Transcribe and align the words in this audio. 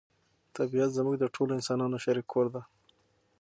طبیعت 0.57 0.89
زموږ 0.97 1.15
د 1.19 1.25
ټولو 1.35 1.51
انسانانو 1.59 1.97
شریک 2.05 2.25
کور 2.33 2.45
دی. 2.53 2.61